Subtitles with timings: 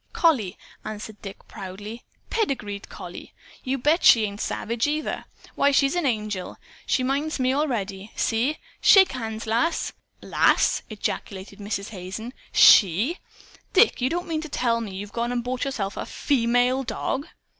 [0.13, 2.03] "Collie," answered Dick proudly.
[2.31, 3.35] "Pedigreed collie!
[3.63, 5.25] You bet she isn't savage, either.
[5.53, 6.57] Why, she's an angel.
[6.87, 8.11] She minds me already.
[8.15, 11.89] See shake hands, Lass!" "Lass!" ejaculated Mrs.
[11.89, 12.33] Hazen.
[12.51, 13.19] "'SHE!'
[13.73, 16.81] Dick, you don't mean to tell me you've gone and bought yourself a a FEMALE
[16.81, 17.27] dog?"